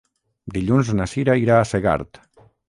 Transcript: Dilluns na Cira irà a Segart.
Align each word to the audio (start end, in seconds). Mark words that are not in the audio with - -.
Dilluns 0.55 0.89
na 1.01 1.07
Cira 1.11 1.37
irà 1.43 1.59
a 1.59 1.69
Segart. 1.73 2.21